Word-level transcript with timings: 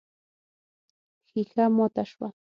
ښيښه 1.29 1.65
ماته 1.75 2.03
شوه. 2.11 2.27